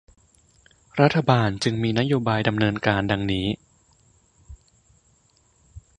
[1.01, 3.47] รัฐบาลจึงมีนโยบายดำเนินการดังนี้